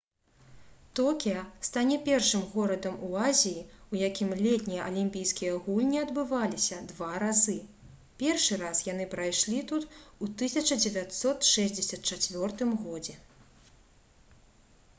[0.99, 3.59] токіа стане першым горадам у азіі
[3.95, 7.55] у якім летнія алімпійскія гульні адбываліся два разы
[8.23, 13.13] першы раз яны прайшлі тут у 1964 г